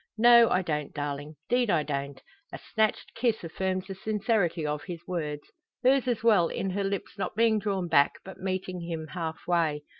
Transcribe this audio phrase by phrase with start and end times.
[0.17, 2.19] "No, I don't, darling 'deed I don't."
[2.51, 5.43] A snatched kiss affirms the sincerity of his words;
[5.83, 9.83] hers as well, in her lips not being drawn back, but meeting him halfway.